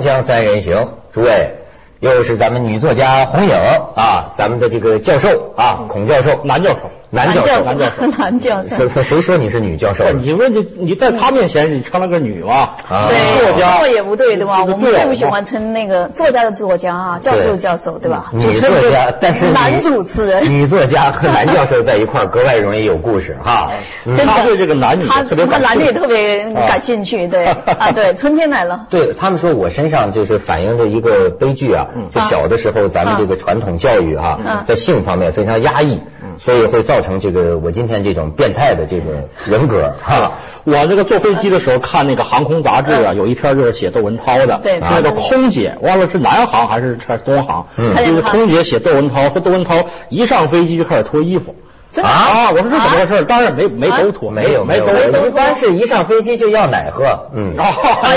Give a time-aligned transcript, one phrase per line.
[0.00, 1.56] 锵三人行，诸位，
[2.00, 3.54] 又是咱们女作家红影
[3.94, 8.88] 啊，咱们的这个教授啊，孔教授，男教授，男教授，男教授，男教授。
[9.02, 10.04] 谁说你是女教授？
[10.12, 12.70] 你问这你在他面前你成了个女嘛？
[12.88, 14.62] 啊对，作家这也不对，对吧？
[14.62, 18.30] 我们对最不喜欢称那个作家的作家啊，教授教授，对吧？
[18.32, 23.70] 女作家，但是男主持人，女作家和男教授在一块儿格外容易有故事哈。
[24.06, 28.86] 嗯真的他对这个男女他特别感他男的也特别感兴趣，对啊，对，春天来了。
[28.88, 36.00] 对他们说，我身上就是反映着一个悲剧啊，就小的时候咱们这个传统教育哈、嗯在性方面非常压抑，
[36.38, 40.32] 所以会造成这个我今天这种变态的这个人格 哈。
[40.64, 44.78] 我这个坐飞机的时候看那个航空杂志啊，有一篇就是写窦文涛的，对。
[44.80, 47.94] 那个空姐忘了是南航还是是东航，嗯。
[47.96, 51.54] 就是空姐写窦文涛，说窦文涛一上飞机就开始脱衣服。
[51.92, 52.50] 真的啊！
[52.52, 53.24] 我说这怎么回事？
[53.24, 57.56] 当然没没都脱，没有有，没有我一般是一上飞机就要奶喝，嗯。
[57.58, 57.66] 啊，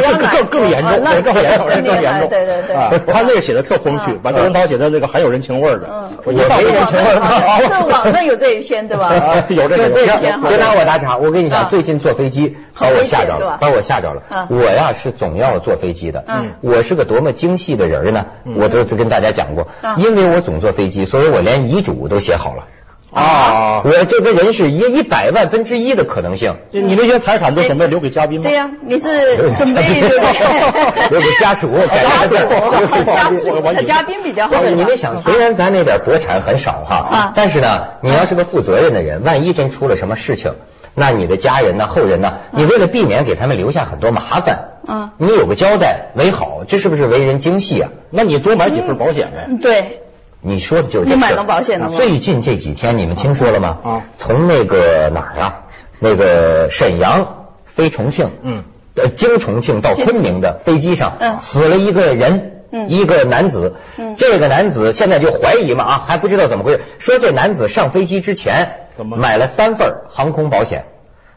[0.01, 2.29] 这个更更严重，啊更严重，这更严重。
[2.29, 5.87] 对对对啊我看那个写的特风趣，把窦文涛写的那个很有人情味儿的。
[5.91, 9.07] 嗯我一上没人情味儿啊这网上有这一篇，对吧？
[9.07, 14.47] 啊 有这一篇，别拿我打岔，我跟你讲，啊最近坐飞机把我吓着了把我吓着了啊。
[14.49, 22.65] 我呀是总要坐飞机的嗯，我是个多么精细的人呢，我都跟大家讲过啊，因为我总坐飞机，所以我连遗嘱都写好了。
[23.13, 28.43] 啊，我这个人是一一百万分之一的可能性，你你那些财产都准备留给嘉宾吗？
[28.43, 31.09] 对呀，你是准备对不对？
[31.09, 34.63] 留给家属，家属，家我属，我嘉宾比较好。
[34.63, 40.55] 你没想，虽然咱那点国产很少哈啊，但是呢，你要是个负责任的人，万一真出了什么事情，
[40.95, 47.89] 那你的家人呢、后人呢，你为了避免给他们留下很多麻烦，啊你有个交代为好，这是不是为人精细啊？
[48.09, 49.49] 那你多买几份保险呗。
[49.61, 50.02] 对，
[50.45, 51.95] 你说的就是你买到保险了吗？
[51.95, 53.77] 最近这几天你们听说了吗？
[53.83, 54.01] 啊。
[54.17, 55.59] 从那个哪儿啊，
[55.99, 58.63] 那个沈阳飞重庆，嗯，
[58.95, 61.39] 呃，经重庆到昆明的飞机上，嗯。
[61.41, 62.49] 死了一个人。
[62.71, 62.89] 嗯。
[62.89, 64.15] 一个男子，嗯。
[64.17, 66.81] 这个男子现在就怀疑嘛啊，还不知道怎么回事。
[66.99, 69.15] 说这男子上飞机之前怎么？
[69.15, 70.85] 买了三份航空保险，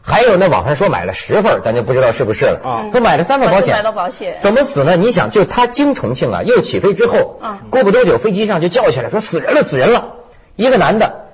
[0.09, 2.61] 还有呢网上说买了十份，咱就不知道是不是了。
[2.63, 2.89] 啊。
[2.93, 4.37] 说买了三份保险，买到保险。
[4.41, 4.95] 怎么死呢？
[4.95, 10.13] 你想，就他经重庆啊，又起飞之后，嗯过不多久飞机上就叫起来说死人了，死人了，
[10.55, 11.25] 一个男的，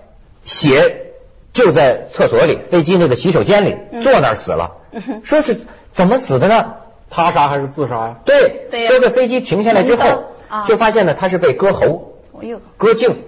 [0.44, 1.12] 血
[1.54, 4.02] 就在厕所里，飞机那个洗手间里，嗯。
[4.02, 4.72] 坐那儿死了，
[5.24, 5.62] 说是
[5.94, 6.74] 怎么死的呢？
[7.12, 8.16] 他杀还是自杀呀？
[8.26, 13.22] 对，说是飞机停下来之后啊，就发现呢他是被割喉、哎呦，割颈。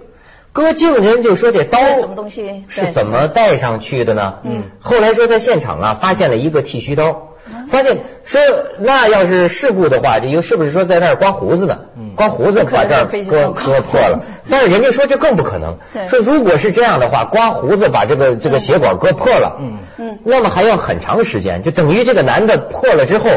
[0.56, 2.64] 割颈人就说这刀是什么东西？
[2.70, 4.36] 是怎么带上去的呢？
[4.46, 7.34] 嗯，后来说在现场啊发现了一个剃须刀，
[7.68, 8.40] 发现说
[8.80, 11.80] 那要是事故的话，这又是不是说在那儿刮胡子呢？
[12.16, 15.78] 刮胡子把这儿割割破了， 但是人家说这更不可能。
[15.92, 19.78] 对，说如果是这样的话，刮胡子把这个这个血管割破了，嗯。
[19.98, 20.20] 嗯。
[20.24, 23.30] 那么还要很长时间，就等于这个男的破了之后，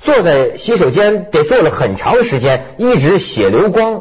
[0.00, 4.00] 坐在洗手间得坐了很长时间，一直血流光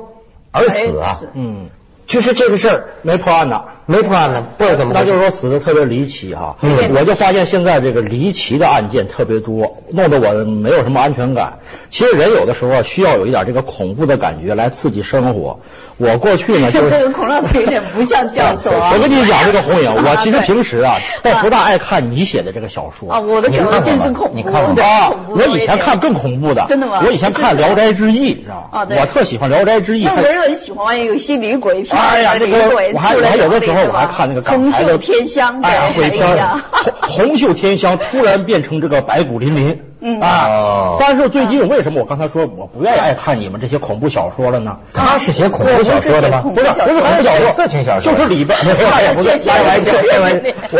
[0.52, 1.20] 而死啊。
[1.34, 1.66] 嗯，
[2.14, 3.64] 就是这个事儿没破案呢。
[3.86, 4.94] 没破案呢，不知道怎么。
[4.94, 6.92] 那就是说死的特别离奇哈，嗯。
[6.96, 11.60] 我就发现现在这个离奇的案件特别多，弄得我没有什么安全感。
[11.90, 15.60] 其实人有的时候啊需要有一点这个恐怖的感觉来刺激生活。
[15.98, 18.92] 我过去呢 就是这个孔老师有点不像教授啊。
[18.96, 23.12] 我跟你讲这个红影，我 其实平时啊倒不大爱看你写的这个小说。
[23.12, 24.84] 啊，我的小说真是恐怖，你看过吗？
[24.84, 27.02] 啊，我以前看更恐怖的，真的吗？
[27.06, 28.80] 我以前看《聊斋志异》，你知道吗？
[28.80, 28.98] 啊对。
[28.98, 36.64] 我特喜欢《聊斋志异》，那文人喜欢玩有心理鬼片，哎呀，这个鬼我还我还有的时候我还看那个港红台的袖添香，哎呀，鬼片呀，
[37.02, 44.78] 红红袖添香突然变成这个白骨淋淋，嗯啊哦，但是最近为什么我刚才说我不愿意爱看你们这些恐怖小说了呢？
[44.94, 46.42] 他是写恐怖小说的吗？
[46.44, 48.74] 不是不是恐怖小说，色情小说就是里边我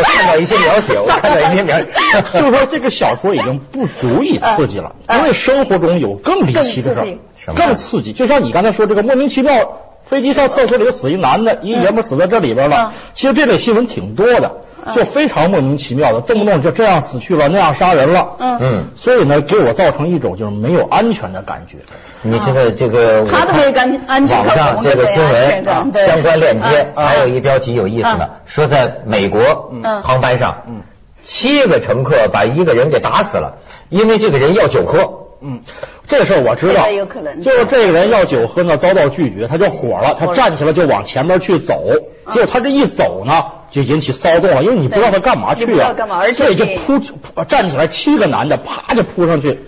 [0.04, 1.88] 看到一些描写，我看到一些描写，
[2.34, 7.18] 就是说这个小说已经不足以刺激了，因为生活中有更离奇的事
[7.56, 8.14] 更刺激。
[8.14, 12.70] 就像你刚才说这个莫名其妙，飞机上厕所里死一男的，一爷们死在这里边嗯。
[12.70, 12.94] 了。
[13.16, 14.52] 其实这类新闻挺多的，
[14.92, 18.32] 就非常莫名其妙的，动不动就这样死去了，那样杀人了。
[18.38, 18.58] 嗯。
[18.62, 21.78] 嗯，所以呢，给我造成一种就是没有安全的感觉。
[22.22, 27.06] 你这个这个，他都没有安安全网上这个新闻相关链接，嗯。
[27.06, 30.02] 还有一标题有意思呢，说在美国嗯。
[30.02, 30.82] 航班上嗯，
[31.24, 33.58] 七个乘客把一个人给打死了，
[33.90, 35.20] 因为这个人要酒喝。
[35.46, 35.60] 嗯，
[36.08, 41.84] 这事儿我知道，有可能就是这个人要酒喝呢，遭到拒绝，他就火了，他站起来就往前面去走，
[42.32, 45.94] 结果他这一走呢，就引起骚动了，因为你不知道他干嘛去啊
[46.34, 47.00] 所以就扑
[47.48, 49.60] 站起来，七个男的啪就扑上去，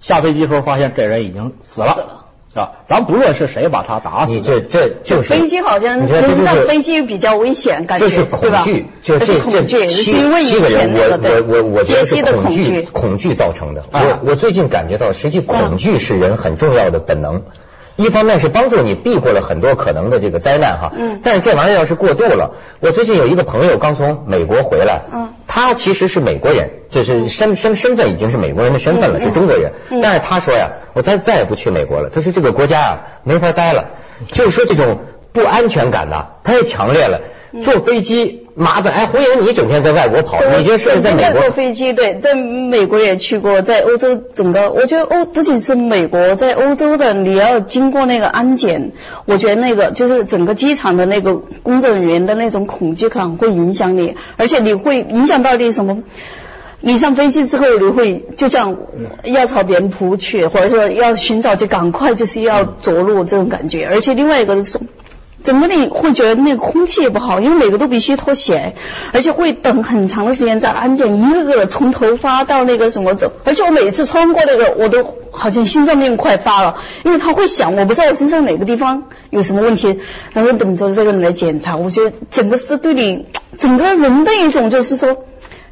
[0.00, 2.23] 下飞机的时候发现这人已经死了。
[2.54, 8.08] 啊，咱不论是谁把他打死你这，这就是飞机好像你说这就人上是飞机比较危险，感觉。
[8.08, 12.82] 这是恐惧，就这这这是恐惧，七是因为以七个人，前那个对我我我我觉得是恐惧惧。
[12.82, 13.82] 恐惧造成的。
[13.90, 14.02] 啊。
[14.22, 17.42] 我我最近感觉到，实际恐惧是人很重要的本能。
[17.96, 21.20] 一方面是帮助你避过了很多可能的这个灾难哈，嗯。
[21.22, 30.00] 但是这玩意儿要是过度了，我最近有一个朋友刚从美国回来，嗯他其实是美国人，就是身身身份已经是美国人的身份了，嗯是中国人，嗯。
[30.02, 33.90] 但是他说呀，我再再也不去美国了，他说这个国家啊没法待了，
[34.26, 35.00] 就是说这种
[35.32, 37.20] 不安全感呐、太强烈了。
[37.62, 41.92] 坐飞机麻烦，哎，胡莹，你整天在外国跑，你觉得是在美国坐飞机？
[41.92, 48.92] 对，在美国也去过，在欧洲整个，我觉得欧不仅是美国，在欧洲的你要经过那个安检，
[49.26, 56.02] 我觉得那个就是整个机场的那个工作人员的那种恐惧感会影响你，而且你会影响到你什么？
[56.80, 58.76] 你上飞机之后，你会就像
[59.22, 63.86] 要朝别人扑去，或者说要寻找，就赶快就是要着陆这种感觉。
[63.86, 64.78] 而且另外一个是，
[65.44, 68.74] 整个你会觉得那个空气也不好，因为每个都必须脱鞋，
[69.12, 73.30] 而且会等很长的时间在安检，一个个的从头发到那个什么走。
[73.44, 80.00] 而且我每次穿过那个，我都好像心脏病快发了，因为他会想，我不知道我身上哪个地方有什么问题，
[80.32, 81.76] 然后等着这个人来检查。
[81.76, 83.26] 我觉得整个是对你
[83.58, 85.24] 整个人的一种，就是说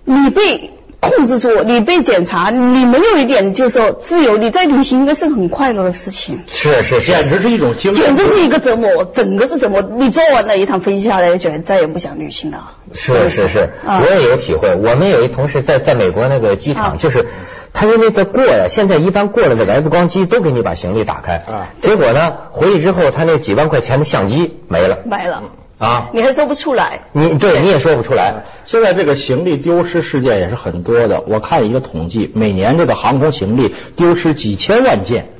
[0.04, 0.70] 你被。
[1.02, 6.44] 控制住，你被检查，你没有一点就是说自由，你在旅行应该是很快乐的事情。
[6.46, 8.02] 是是是简，直是一种经验。
[8.02, 9.82] 简直是一个折磨，整个是折磨。
[9.82, 12.72] 你坐完了一趟飞机下来，就觉得再也不想旅行了。
[12.94, 14.74] 是是是，啊我也有体会。
[14.76, 17.26] 我们有一同事在在美国那个机场，啊就是
[17.72, 25.42] 他因为在过呀，现在一般过了那个 X 光机都给你把行李打开啊结果呢回去之后，他那几万块钱的相机没了没了，
[25.82, 27.00] 啊，你还说不出来。
[27.10, 28.44] 你对你也说不出来。
[28.64, 31.24] 现在这个行李丢失事件也是很多的。
[31.26, 35.30] 我看一个统计，每年这个航空行李丢失几千万件，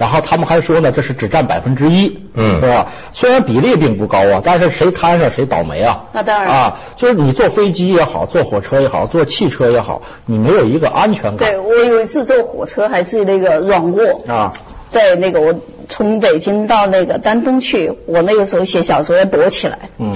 [0.00, 2.86] 然后他们还说呢，这是只占百分之一，嗯是吧？
[3.12, 6.04] 虽然比例并不高啊，但是谁摊上谁倒霉啊。
[6.14, 14.52] 那当然啊，就是你坐飞机也好，坐火车也好，坐汽车也好，你没有一个安全感对我有一次坐火车还是那个软卧，啊。
[14.88, 15.54] 在那个我
[15.88, 19.90] 从北京到那个丹东去，我那个时候写小说要躲起来。
[19.98, 20.12] 嗯，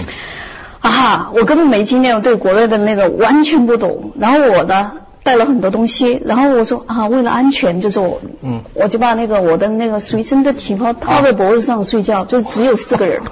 [0.80, 4.10] 啊，我根本没经验，我对国内的那个完全不懂。
[4.18, 4.92] 然后我呢
[5.24, 13.22] 带了很多东西，然后我说啊，为了安全，就是我，嗯我就把那个我的那个随身的体包套在脖子上睡觉，就是只有四个人。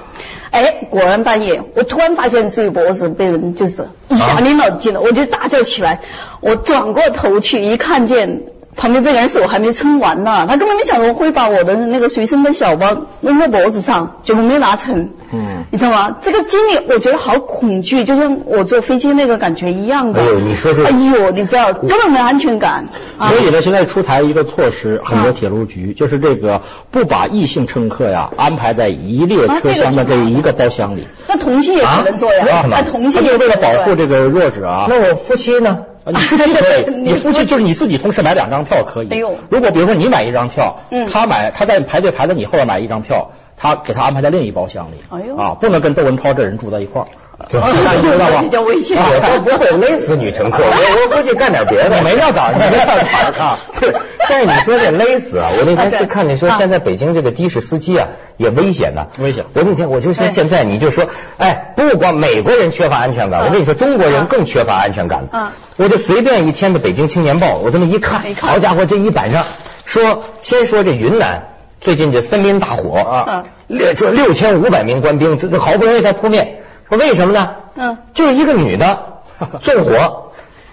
[0.50, 6.00] 哎，果然半夜，我突然发现自己脖子被人就是一下拎到进了，我就大叫起来。
[6.40, 8.51] 我转过头去一看见。
[8.74, 15.10] 旁边这个人手还没撑完呢，他根本没想到会把我的那个随身的小包扔在脖子上，结果没拿成。
[15.34, 16.16] 嗯你知道吗？
[16.20, 20.20] 这个经历我觉得好恐惧，就像我坐飞机那个感觉一样的。
[20.20, 22.84] 哎呦你说说哎呦，你知道根本没安全感。
[23.18, 26.60] 啊所以呢，现在出台一个措施，很多铁路局就是这个
[26.90, 31.08] 不把异性乘客呀安排在一列车厢的这一个包厢里。
[31.28, 34.86] 那同性也不能坐呀，啊那同性就为了保护这个弱者啊。
[34.88, 35.78] 那我夫妻呢？
[36.04, 39.08] 啊你夫妻可以， 你夫妻就是你自己同时买两张票可以。
[39.50, 44.96] 如果比如说你买一张票，嗯他买他在排队排在你后边买一张票，他给他安排在另一包厢里。
[45.10, 47.08] 哎呦啊，不能跟窦文涛这人住在一块儿。
[47.52, 48.40] 那你知道吗？
[48.42, 51.96] 比较危险我 倒不会勒死女乘客， 我我估计干点别的。
[51.96, 53.58] 你没那胆儿，你没那胆儿啊。
[53.80, 53.92] 对，
[54.28, 61.06] 但是你说这勒死啊，我那天是看你说啊现在北京这个的士司机啊也危险呐，危险我那天我就说哎现在你就说，
[61.38, 65.24] 哎，不光美国人缺乏安全感，啊我跟你说中国人啊更缺乏安全感。
[65.30, 69.44] 啊我就随便一天的《北京青年报》，我这么一看一，看好家伙，这一版上
[69.84, 71.48] 说先说这云南
[71.80, 73.44] 最近这森林大火啊嗯
[73.78, 76.50] 六这六千五百名官兵，这这好不容易才扑灭，说
[76.96, 77.56] 为什么呢？
[77.76, 79.22] 嗯就是一个女的
[79.62, 80.32] 纵火，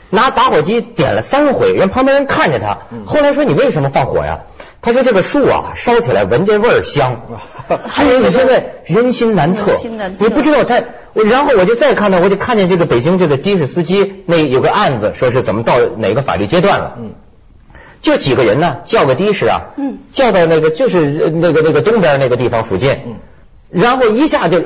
[0.10, 2.80] 拿打火机点了三回，人旁边人看着她。
[2.92, 4.42] 嗯后来说你为什么放火呀？
[4.82, 7.22] 他说这个树啊烧起来闻这味儿香。
[7.88, 9.74] 还有你现在人心难测
[10.20, 10.82] 你不知道他。
[11.14, 16.96] 我然后我就再看到，我就看见这个北京这个的士司机那有个案子，说是怎么到哪个法律阶段了。
[16.98, 17.12] 嗯。
[18.02, 23.16] 就几个人呢，叫个的士啊，嗯叫到那个就是呃那个那个东边那个地方附近，嗯
[23.70, 24.64] 然后一下就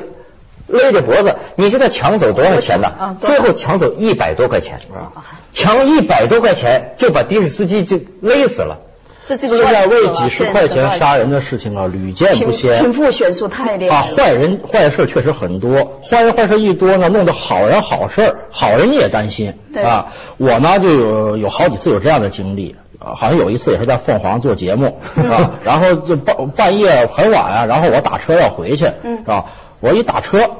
[0.74, 2.88] 勒着脖子，你知道抢走多少钱呢？
[2.98, 8.80] 啊最后抢走一百多块钱，啊抢一百多块钱就把的士司机就勒死了。
[9.26, 12.82] 这这个现在为几十块钱杀人的事情啊，屡见不鲜。
[12.82, 14.14] 贫富悬殊太厉啊，害啊。
[14.16, 19.54] 坏人坏事确实很多，坏人坏事一多呢，弄得好人好事，好人你也担心。
[19.82, 22.76] 啊，我呢就有有好几次有这样的经历。
[22.98, 24.98] 啊，好像有一次也是在凤凰做节目
[25.30, 29.46] 啊，然后就半半夜很晚啊，然后我打车要回去，嗯是吧？
[29.80, 30.50] 我一打车，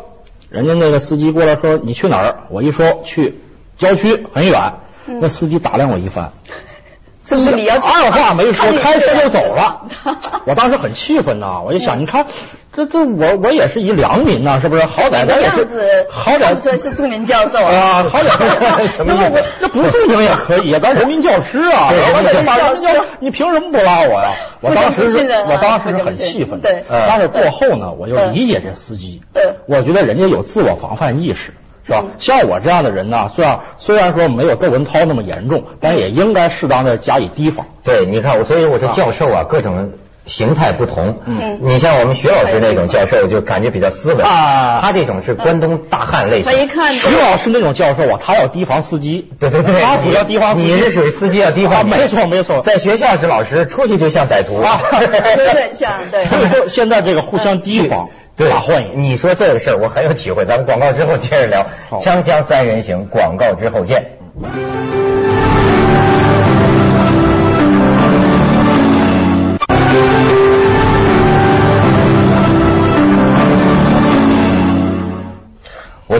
[0.55, 2.45] 人家那个司机过来说你去哪儿？
[2.49, 3.41] 我一说去
[3.77, 4.75] 郊区很远，
[5.09, 5.19] 嗯。
[5.21, 6.33] 那司机打量我一番，
[7.27, 9.83] 是不是你要去二话没说开车就走了？
[10.47, 12.27] 我当时很气愤呐，我就想，你看
[12.77, 14.85] 这这我我也是一良民呐，是不是？
[14.85, 21.91] 好歹咱也是好歹是著名教授啊，好歹 什么意思那不著名也可以啊，咱人民教师啊，
[23.21, 24.33] 你凭什么不拉我呀？
[24.61, 31.55] 我当时是我当时是很气愤的，对但是过后呢，我就嗯理解这司机嗯，我觉得人家有自我防范意识。
[31.87, 32.11] 是吧嗯？
[32.19, 37.67] 像我这样的人呢，虽然虽然说没有窦文涛那么严重，但也应该适当的加以提防。
[37.83, 39.93] 对，你看我，所以我说教授啊，各种
[40.27, 41.19] 形态不同。
[41.27, 46.53] 嗯你像我们徐老师那种教授，就感觉比较斯文啊他这种是关东大汉类型。
[46.53, 55.07] 他一看徐老师那种教授啊，他要提防司机，对对对，他主要提防司机你是属于司机要提防没错没错在学校是老师，出去就像歹徒啊有
[55.53, 56.25] 点像对。
[56.27, 59.03] 所以说现在这个互相提防，对，大欢迎。
[59.03, 60.45] 你说这个事儿，我很有体会。
[60.47, 61.67] 咱们广告之后接着聊。
[61.91, 64.17] 锵锵三人行，广告之后见。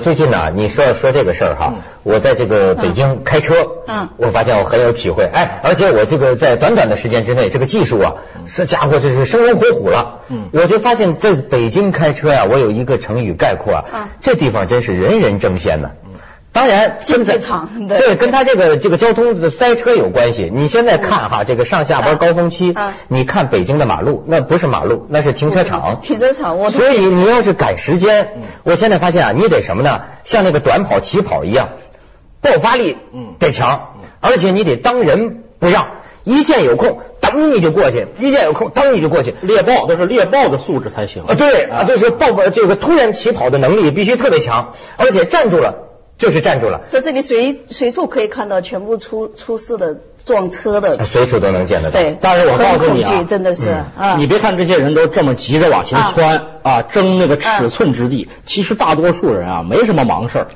[0.05, 3.55] 最近呢，你说说这个事儿哈，我在这个北京开车，
[3.87, 4.11] 嗯。
[4.19, 8.13] 我发现我很有体会，哎，而且我这个在短短的时间之内，这个技术啊，
[8.55, 10.51] 这家伙这是生龙活虎了，嗯。
[10.53, 14.09] 我就发现在北京开车呀、我有一个成语概括啊，嗯。
[14.21, 15.93] 这地方真是人人争先呢。
[16.55, 20.51] 当然，竞技跟在场对对，跟他这个这个交通的塞车有关系。
[20.55, 22.19] 你现在看哈，这个上下班嗯。
[22.19, 25.99] 高峰期嗯，你看北京的马路，那不是马路，那是停车场。
[26.01, 30.03] 停车场我所以你要是赶时间，我现在发现啊，你得什么呢？
[30.23, 31.71] 像那个短跑、起跑一样，
[32.41, 33.35] 爆发力嗯。
[33.41, 33.89] 得强，
[34.21, 35.89] 而且你得当仁不让，
[36.23, 39.35] 一见有空，噔你就过去；一见有空，噔你就过去。
[39.43, 41.25] 猎豹都是猎豹的素质才行。
[41.25, 52.01] 啊，对啊，就是爆这个突然起跑的能力必须特别强，而且站住了就是站住了，在这里随随处可以看到全部出出事的撞车的，随处都能见得到。
[52.01, 52.17] 对。
[52.21, 60.47] 但是我告诉你啊真的是嗯啊，你别看这些人都这么急着往前窜啊，争那个尺寸之地，其实大多数人啊没什么忙事儿，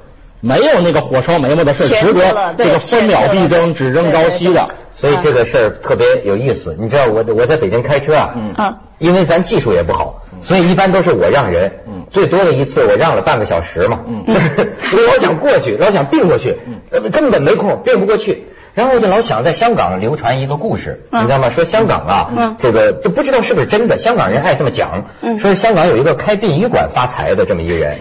[0.41, 4.71] 没有那个火烧眉毛的事值得这个分秒必争、只争朝夕的。
[5.00, 6.76] 所以这个事儿特别有意思。
[6.78, 11.81] 你知道我我在北京开车啊，嗯啊因为咱技术也不好，所以一般都是我让人。
[11.87, 14.00] 嗯最多的一次我让了半个小时嘛。
[14.09, 16.57] 嗯 我老想过去，老想并过去，
[16.90, 18.45] 呃根本没空并不过去。
[18.78, 21.23] 然后我就老想在香港流传一个故事，嗯。
[21.23, 21.50] 你知道吗？
[21.50, 22.56] 说香港啊，嗯。
[22.61, 25.40] 这个这不知道是不是真的，香港人爱这么讲，嗯。
[25.40, 27.99] 说香港有一个开殡仪馆发财的这么一个人，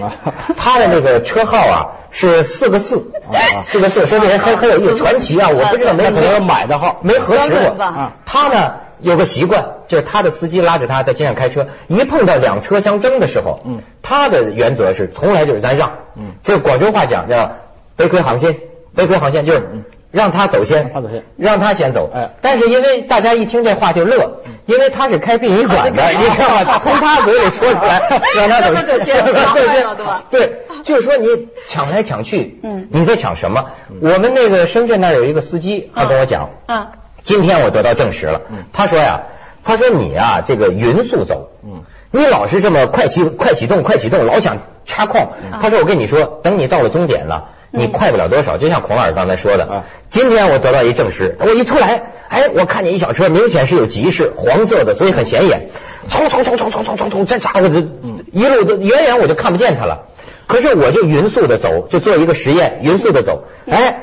[0.56, 1.78] 他的那个车号啊
[2.12, 2.98] 是四个四，
[3.34, 8.12] 啊四个四，说这人很很有意思，传奇啊，我不知道没那可能买的号，没核实过。
[8.26, 17.54] 他呢有个习惯，就是他的司机拉着他在街上开车，一碰到两车相争的时候，嗯，他的原则是从来就是咱让，嗯，这个广州话讲叫
[17.96, 18.58] 背亏航线，
[18.96, 21.24] 背亏航线就是让他走先，让他走先。
[21.38, 22.10] 让他先走。
[22.14, 22.30] 哎。
[22.42, 26.80] 但是因为大家一听这话就乐，因为他是开殡仪馆的，你知道吗？
[26.82, 28.02] 从他嘴里说出来，
[28.38, 29.24] 让他走先。
[29.24, 31.28] 对吧对，就是说你
[31.68, 32.88] 抢来抢去，嗯。
[32.92, 33.66] 你在抢什么？
[34.02, 36.92] 我们那个深圳那儿有一个司机，他跟我讲，啊
[37.24, 39.24] 今天我得到证实了，他说呀，
[39.64, 45.28] 他说你啊，这个匀速走，嗯，你老是这么快启快启动快启动，老想插空。
[45.62, 47.50] 他说我跟你说，等你到了终点了。
[47.72, 49.86] 你快不了多少，就像孔老师刚才说的啊。
[50.10, 55.70] 今天我得到一证实，我一出来，哎，我看见一小车，明显是有急事，黄色的，所以很显眼。
[56.10, 57.84] 冲冲冲冲冲冲冲冲，这家伙的，
[58.32, 60.08] 一路都远远我就看不见他了。
[60.48, 63.97] 可是我就匀速的走，就做一个实验，匀速的走，哎。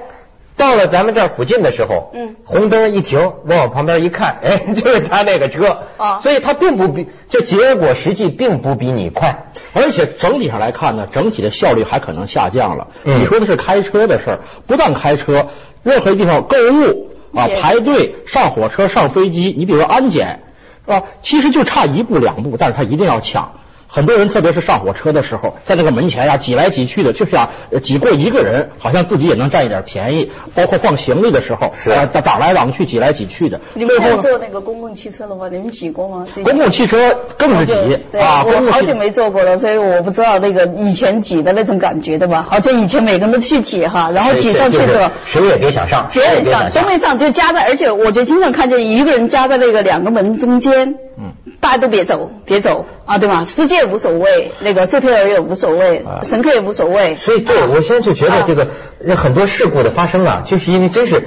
[0.56, 12.88] 到了咱们这儿附近的时候，嗯红灯一停，往我旁边一看，哎， 就是他那个车，啊所以他并不比，这结果实际并不比你快，而且整体上来看呢，整体的效率还可能下降了。
[13.04, 15.49] 嗯你说的是开车的事儿，不但开车，
[15.82, 20.40] 任何地方购物啊、排队、上火车、上飞机，你比如说安检，
[20.87, 21.02] 是吧？
[21.20, 23.54] 其实就差一步两步，但是他一定要抢。
[23.94, 30.32] 很多人，特别是上火车的时候，在那个门前呀、挤来挤去的，就想呃挤过一个人，好像自己也能占一点便宜。
[30.52, 33.60] 包括放行李的时候，是呃挡挡来挡去，挤来挤去的。
[33.74, 35.48] 你们坐那个公共汽车了吗？
[35.48, 36.26] 你们挤过吗？
[36.42, 37.74] 公共汽车更是挤
[38.10, 38.42] 对，啊！
[38.42, 42.48] 公我共汽好久没坐过了，所以我不知道那个以前挤的那种感觉，的吧？
[42.50, 45.08] 好像以前每个人都去挤哈，然后挤上去之后。
[45.24, 46.88] 谁也别想上，别谁也人上都别想下。
[46.88, 51.33] 没上，就夹在，而且我就经常看见一个人夹在那个两个门中间，嗯，
[51.64, 53.47] 大家都别走，别走啊，对吧？
[53.47, 57.14] 司机也无所谓，那个售票员也无所谓，啊乘客也无所谓。
[57.14, 58.68] 所以对啊我现在就觉得这个
[59.16, 61.26] 很多事故的发生啊，就是因为真是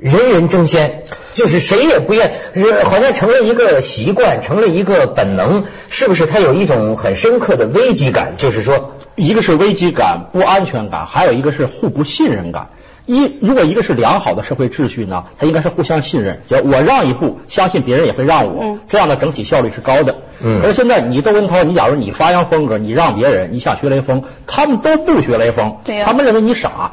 [0.00, 1.02] 人人争先，
[1.34, 6.26] 就是谁也不愿，是好像成了一个习惯，成了一个本能，是不是？
[6.26, 12.68] 他有一种很深刻的危机感，就是说，一个是危机感、不安全感，还有一个是互不信任感。
[13.06, 20.16] 一如果一个是良好的社会秩序呢，它应该是互相信任，就我让一步，相信别人也会让我，嗯这样的整体效率是高的。
[20.44, 26.92] 嗯可是现在你窦文涛，你假如你发扬风格，你让别人，你想学雷锋，他们都不学雷锋，对呀他们认为你傻。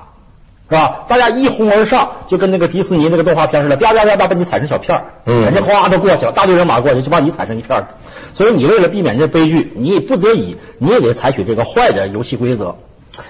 [0.71, 1.05] 是吧？
[1.07, 7.87] 大家一哄而上，就跟那个迪士尼那个动画片似的，啪啪啪啪把你踩成小片儿，嗯人家哗都过去了，大队人马过去就把你踩成一片儿。
[8.35, 12.75] 所以你为了避免这悲剧，你不得已你也得采取这个坏的游戏规则。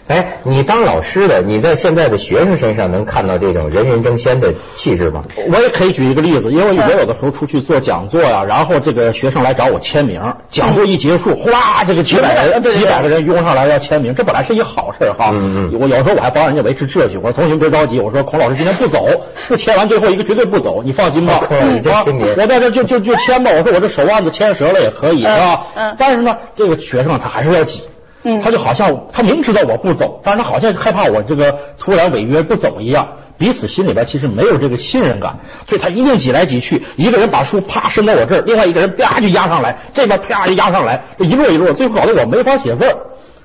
[0.08, 5.24] 哎，你当老师的，你在现在的学生身上能看到这种人人争先的气质吗？
[5.52, 15.30] 我也可以举一个例子，因为我有的时候出去做讲座呀、然后这个学生来找我签名，讲座一结束，哗，这个几百人、几百个人拥上来要签名，这本来是一好事儿哈。
[15.34, 19.08] 嗯嗯我有时候我还帮人家维持秩序，我说同学别着急，我说孔老师今天不走，
[19.48, 21.42] 不签完最后一个绝对不走，你放心吧。
[21.50, 25.68] 我在这就就就签吧，我说我这手腕子牵折了也可以，嗯是吧？
[25.76, 27.84] 嗯但是呢，这个学生他还是要挤。
[28.24, 42.98] 嗯他就好像他明知道我不走，但是他好像害怕我这个突然违约不走一样，彼此心里边其实没有这个信任感，所以他一定挤来挤去，一个人把书啪伸到我这儿，另外一个人啪就压上来，这边啪就压上来，这一摞一摞，最后搞得我没法写字儿。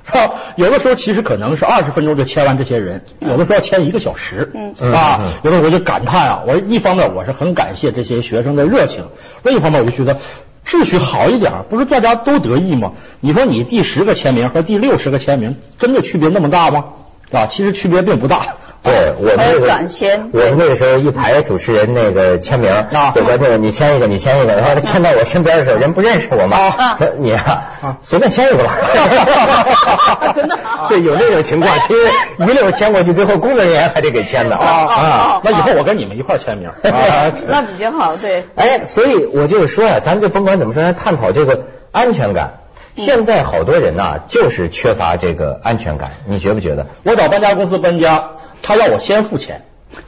[0.07, 0.35] 是吧？
[0.57, 9.07] 有的时候其实可能是二十分钟就签完这些人，有的时候要签一个小时，嗯啊有的时候我就感叹啊，我一方面我是很感谢这些学生的热情，
[9.43, 10.19] 另一方面我就觉得
[10.67, 12.93] 秩序好一点，不是大家都得意吗？
[13.21, 16.85] 你说你第十个签名和第六十个签名，真的区别那么大吗？
[17.33, 18.55] 啊，其实区别并不大。
[18.85, 30.33] 对我们那个感先我们那个时候一排主持人那个签名，啊就关键你签一个，你签一个，然后他签到我身边的时候，人不认识我嘛，啊说你啊啊，随便签一个吧。
[30.37, 32.01] 真的啊 对，有这种情况，其实
[32.41, 35.41] 一溜签过去，最后工作人员还得给签的啊啊。
[35.43, 37.33] 那以后我跟你们一块签名 啊。
[37.47, 38.45] 那比较好，对。
[38.55, 42.59] 哎，所以我就是说呀、咱就甭管怎么说，咱探讨这个安全感。
[42.97, 46.87] 现在好多人呐、就是缺乏这个安全感，你觉不觉得？
[47.03, 48.31] 我找搬家公司搬家，
[48.65, 49.63] 他要我先付钱。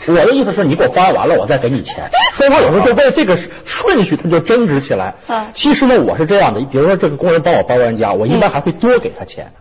[0.09, 2.11] 我的意思是你给我搬完了，我再给你钱。
[2.33, 5.14] 双方有时候就为这个顺序他就争执起来。
[5.29, 9.53] 嗯其实呢，我是这样的，比如说这个工人帮我搬完家，我一般还会多给他钱。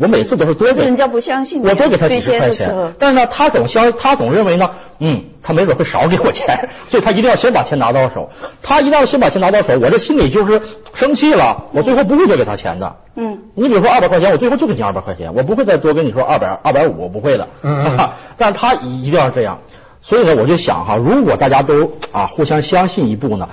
[0.00, 8.30] 我每次都是多给人家不相信我多给他几十块钱，但是呢，他总相他总认为呢，嗯，他没准会少给我钱， 所以他一定要先把钱拿到手。
[8.62, 10.62] 他一定要先把钱拿到手，我这心里就是
[10.94, 12.96] 生气了，我最后不会多给他钱的。
[13.14, 17.48] 嗯，你比如说二百块钱，我最后就给你二百块钱，我不会再多跟你说二百二百五，我不会的。
[17.62, 17.98] 嗯
[18.38, 19.58] 但是他一定要这样，
[20.00, 23.50] 所以呢，我就想哈，如果大家都啊互相相信一步呢，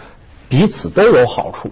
[0.48, 1.72] 彼此都有好处。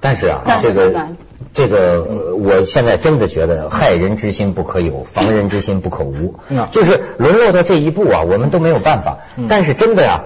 [0.00, 1.06] 但是啊，这个
[1.54, 6.34] 这个，呃我现在真的觉得害人之心不可有，防人之心不可无。
[6.48, 9.18] 嗯就是沦落到这一步啊，我们都没有办法。
[9.36, 10.24] 嗯但是真的呀、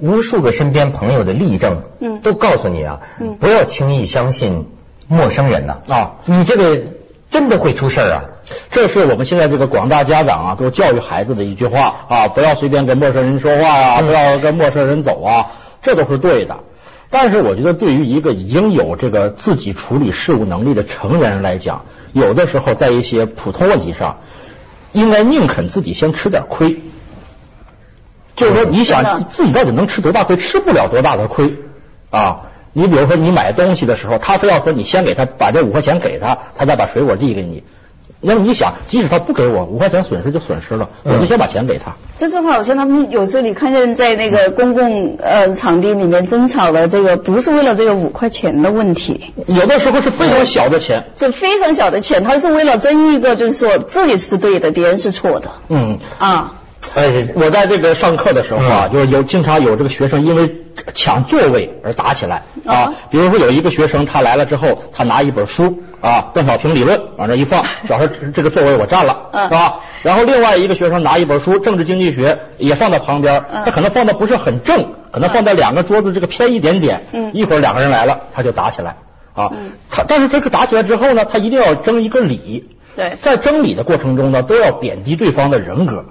[0.00, 4.66] 无数个身边朋友的例证，嗯都告诉你啊，嗯不要轻易相信
[5.06, 6.82] 陌生人呐、啊你这个
[7.30, 8.24] 真的会出事儿啊。
[8.70, 16.60] 这是我们现在这个广大家长啊，都教育孩子的一句话啊，不要随便跟陌生人说话呀、嗯不要跟陌生人走啊，这都是对的。
[17.10, 24.18] 但是我觉得，对于一个已经有这个自己处理事务能力的成年人来讲，有的时候在一些普通问题上，
[24.92, 26.80] 应该宁肯自己先吃点亏。
[28.36, 30.36] 就是说，你想自自己到底能吃多大亏？
[30.36, 31.56] 吃不了多大的亏
[32.10, 32.50] 啊！
[32.72, 37.62] 你比如说，你买东西的时候，他非要说你先给他把这五块钱给他，他再把水果递给你。
[38.26, 41.94] 那么你想，即使他不给我五块钱，损失就损失了，我就先把钱给他。
[42.18, 55.98] 这句话好像他们有时候你看见在那个公共呃场地里面争吵的这个，不是为了这个五块钱的问题，有的时候是非常小的钱，这非常小的钱，他是为了争一个，就是说自己是对的，别人是错的嗯。
[56.18, 56.54] 啊。
[56.94, 62.94] 呃，我在这个上课的时候啊，嗯就是有经常有这个学生因为抢座位而打起来啊啊。
[63.10, 69.80] 比如说有一个学生他来了之后，他拿一本书啊，邓小平理论往这一放， 表示这个座位我占了，嗯是吧？
[70.02, 77.04] 然后另外一个学生拿一本书政治经济学也放到旁边，嗯他可能放的不是很正，可能放在两个桌子这个偏一点点。
[77.12, 78.96] 嗯一会儿两个人来了，他就打起来
[79.34, 79.72] 啊嗯。
[79.90, 82.70] 他但是这个打起来之后呢，他一定要争一个理。
[82.96, 86.04] 对在争理的过程中呢，都要贬低对方的人格。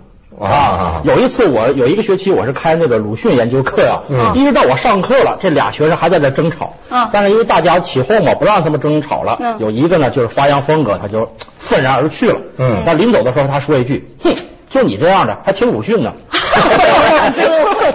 [0.47, 6.73] 啊有一次我有一个学期我是开那个鲁迅研究课呀、嗯一直到我上课了，这俩学生还在这争吵。
[6.89, 9.37] 啊但是因为大家起哄嘛，不让他们争吵了。
[9.39, 12.37] 嗯有一个呢就是发扬风格，他就愤然而去了。
[12.57, 14.33] 嗯但临走的时候他说一句：“哼，
[14.69, 16.13] 就你这样的还挺鲁迅呢。”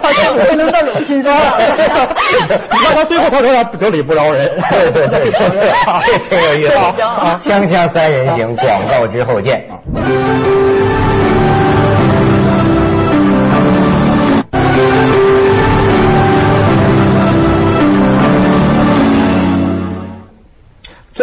[0.03, 1.59] 好像我能到鲁迅说了。
[2.71, 4.51] 你看他最后他说他得理不饶人。
[4.71, 6.75] 对对对，这挺有意思！
[7.41, 9.69] 锵锵三人行，广告之后见。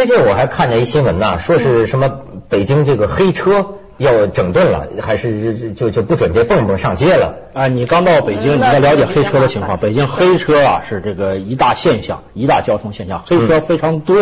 [0.06, 2.12] 最近我还看见一新闻呐，说是什么
[2.48, 3.66] 北京这个黑车
[3.98, 7.34] 要整顿了，还是就就不准这蹦蹦上街了？
[7.56, 9.80] 啊，你刚到北京，你该了解黑车的情况。
[9.80, 14.16] 北京黑车啊是这个一大现象，一大交通现象，黑车非常多，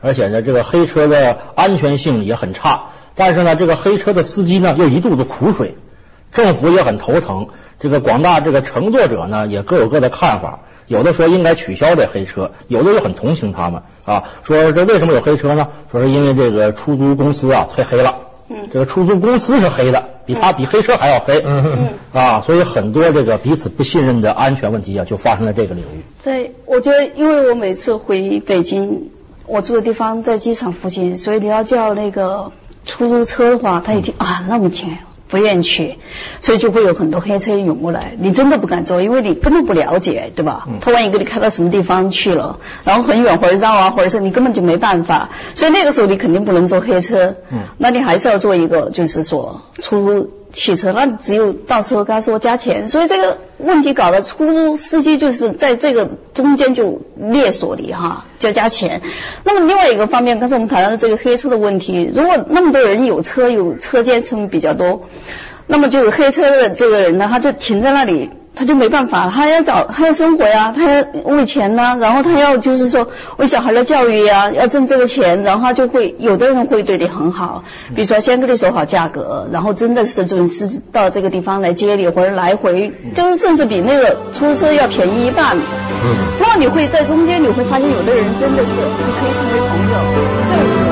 [0.00, 2.86] 而且呢，这个黑车的安全性也很差。
[3.14, 5.76] 但是呢，这个黑车的司机呢又一肚子苦水，
[6.32, 7.48] 政府也很头疼。
[7.78, 10.60] 这个广大这个乘坐者呢也各有各的看法。
[10.88, 15.68] 有的说应该取消这黑车，有的又很同情他们啊，说这为什么有黑车呢？
[15.90, 18.16] 说是因为这个出租公司啊太黑了，
[18.50, 26.02] 嗯，这个出租公司是黑的，比他比黑车还要黑，嗯嗯啊，所以很多这个彼此不信任的安全问题啊就发生在这个领域。
[26.22, 29.10] 对，我觉得因为我每次回北京，
[29.46, 32.52] 我住的地方在机场附近，所以你要叫那个
[32.84, 34.98] 出租车的话，他已经啊那么近。
[35.32, 35.96] 不愿意去，
[36.42, 38.12] 所以就会有很多黑车涌过来。
[38.18, 40.68] 你真的不敢坐，因为你根本不了解，对吧？
[40.82, 45.30] 他万一给你开到什么地方去了，然后很远或者绕啊，或者是你根本就没办法。
[45.54, 47.36] 所以那个时候你肯定不能坐黑车。
[47.50, 50.92] 嗯，那你还是要做一个，就是说出租汽车。
[50.92, 52.88] 那只有倒车跟他说加钱。
[52.88, 59.02] 所以这个问题搞得出租司机就是在这个中间就勒索里哈，就要加钱。
[59.44, 65.08] 那么另外一个方面，刚才我们谈到的这个黑车的问题，如果那么多人有车，有车间车比较多。
[65.66, 85.56] 那么就是黑车的这个人呢，他就停在那里，他就没办法，他要找，他要生活呀，他要为钱呢，然后他要就是说为小孩的教育呀，要挣这个钱，然后他就会有的人会对你很好，比如说先跟你说好价格，然后真的是准时到这个地方来接你，或者来回，就是甚至比那个出租车要便宜一半。
[85.56, 86.16] 嗯。
[86.38, 90.91] 那么你会在中间你会发现，有的人真的是你可以成为朋友，就。